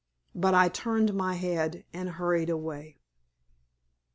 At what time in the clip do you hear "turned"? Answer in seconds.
0.67-1.13